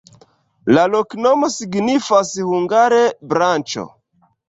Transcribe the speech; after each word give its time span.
La 0.77 0.85
loknomo 0.93 1.51
signifas 1.57 2.35
hungare: 2.49 3.07
branĉo. 3.35 3.91